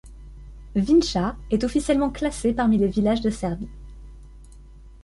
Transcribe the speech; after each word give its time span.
Vinča 0.73 1.35
est 1.51 1.63
officiellement 1.63 2.09
classée 2.09 2.53
parmi 2.53 2.79
les 2.79 2.87
villages 2.87 3.21
de 3.21 3.29
Serbie. 3.29 3.69